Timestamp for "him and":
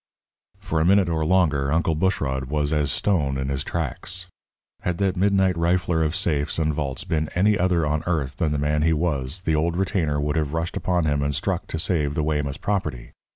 11.05-11.35